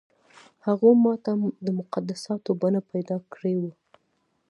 هغو 0.65 0.89
ماته 1.03 1.31
د 1.65 1.67
مقدساتو 1.79 2.49
بڼه 2.61 2.81
پیدا 2.91 3.17
کړې 3.33 3.55
وه. 3.61 3.73